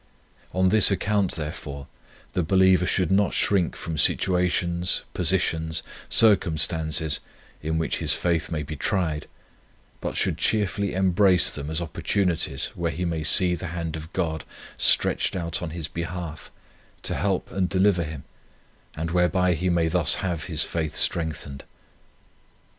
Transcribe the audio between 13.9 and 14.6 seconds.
of God